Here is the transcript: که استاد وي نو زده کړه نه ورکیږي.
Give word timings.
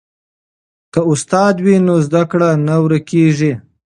که 0.93 0.99
استاد 1.11 1.55
وي 1.65 1.75
نو 1.87 1.95
زده 2.05 2.23
کړه 2.31 2.49
نه 2.67 2.75
ورکیږي. 2.83 3.53